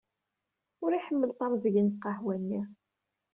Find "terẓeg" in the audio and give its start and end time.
1.39-1.75